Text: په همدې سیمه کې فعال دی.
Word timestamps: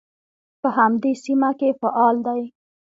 په 0.61 0.69
همدې 0.77 1.11
سیمه 1.23 1.51
کې 1.59 1.69
فعال 1.81 2.15
دی. 2.27 2.41